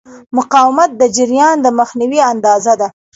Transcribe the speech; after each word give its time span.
مقاومت 0.37 0.91
د 1.01 1.03
جریان 1.15 1.55
د 1.61 1.67
مخنیوي 1.79 2.19
اندازه 2.31 2.73
ده. 2.79 2.87